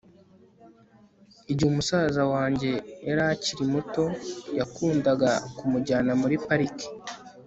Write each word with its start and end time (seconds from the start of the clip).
igihe 1.51 1.69
musaza 1.77 2.21
wanjye 2.33 2.71
yari 3.07 3.21
akiri 3.33 3.63
muto, 3.73 4.05
nakundaga 4.57 5.29
kumujyana 5.57 6.11
muri 6.21 6.35
parike 6.45 6.87